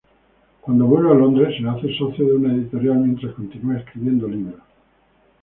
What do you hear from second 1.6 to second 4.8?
se hace socio de una editorial mientras continúa escribiendo libros.